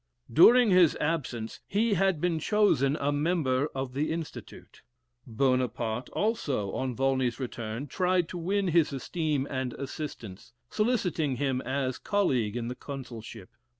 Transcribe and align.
During 0.33 0.71
his 0.71 0.95
absence, 0.95 1.59
he 1.67 1.93
had 1.93 2.19
been 2.19 2.39
chosen 2.39 2.95
a 2.99 3.11
member 3.11 3.67
of 3.75 3.93
the 3.93 4.11
Institute. 4.11 4.81
Buonaparte 5.27 6.09
also, 6.09 6.71
on 6.71 6.95
Volney's 6.95 7.39
return, 7.39 7.85
tried 7.85 8.27
to 8.29 8.37
win 8.39 8.69
his 8.69 8.91
esteem 8.91 9.45
and 9.47 9.73
assistance, 9.73 10.53
soliciting 10.71 11.35
him 11.35 11.61
as 11.61 11.99
colleague 11.99 12.57
in 12.57 12.67
the 12.67 12.73
consulship. 12.73 13.51